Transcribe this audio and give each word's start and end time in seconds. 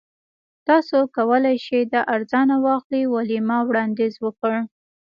تاسو 0.67 0.97
کولی 1.15 1.55
شئ 1.65 1.81
دا 1.93 2.01
ارزانه 2.15 2.55
واخلئ 2.65 3.03
ویلما 3.11 3.57
وړاندیز 3.65 4.13
وکړ 4.25 4.53